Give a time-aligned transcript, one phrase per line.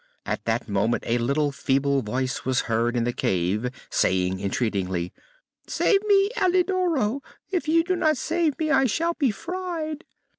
[0.25, 5.13] At that moment a little feeble voice was heard in the cave, saying entreatingly:
[5.67, 7.21] "Save me, Alidoro!
[7.51, 10.03] If you do not save me I shall be fried!"